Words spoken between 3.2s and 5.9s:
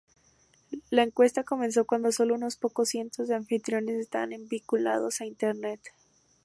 de anfitriones estaban vinculados a Internet.